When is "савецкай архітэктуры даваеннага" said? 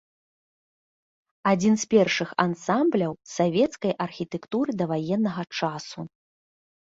3.35-5.43